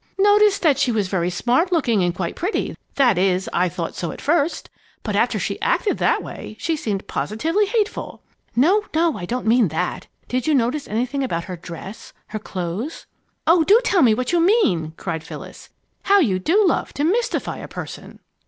"Noticed 0.17 0.63
that 0.63 0.79
she 0.79 0.91
was 0.91 1.09
very 1.09 1.29
smart 1.29 1.71
looking 1.71 2.03
and 2.03 2.15
quite 2.15 2.35
pretty 2.35 2.75
that 2.95 3.19
is, 3.19 3.47
I 3.53 3.69
thought 3.69 3.93
so 3.93 4.11
at 4.11 4.19
first. 4.19 4.67
But 5.03 5.15
after 5.15 5.37
she 5.37 5.61
acted 5.61 5.99
that 5.99 6.23
way, 6.23 6.57
she 6.59 6.75
seemed 6.75 7.05
positively 7.05 7.67
hateful!" 7.67 8.23
"No, 8.55 8.83
no! 8.95 9.15
I 9.15 9.25
don't 9.25 9.45
mean 9.45 9.67
that. 9.67 10.07
Did 10.27 10.47
you 10.47 10.55
notice 10.55 10.87
anything 10.87 11.23
about 11.23 11.43
her 11.43 11.55
dress 11.55 12.13
her 12.29 12.39
clothes?" 12.39 13.05
"Oh, 13.45 13.63
do 13.63 13.79
tell 13.83 14.01
me 14.01 14.15
what 14.15 14.31
you 14.31 14.39
mean!" 14.39 14.93
cried 14.97 15.23
Phyllis. 15.23 15.69
"How 16.01 16.17
you 16.19 16.39
do 16.39 16.67
love 16.67 16.93
to 16.93 17.03
mystify 17.03 17.57
a 17.57 17.67
person!" 17.67 18.21